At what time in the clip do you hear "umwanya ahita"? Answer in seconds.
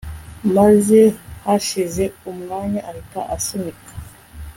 2.31-3.21